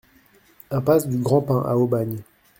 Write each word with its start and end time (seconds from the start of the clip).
Impasse 0.71 1.07
du 1.07 1.19
Grand 1.19 1.41
Pin 1.43 1.61
à 1.63 1.77
Aubagne 1.77 2.21